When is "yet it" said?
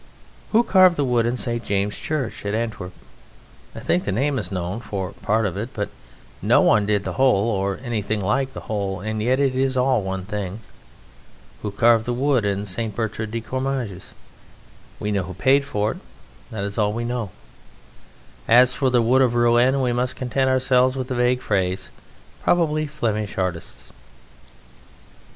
9.21-9.55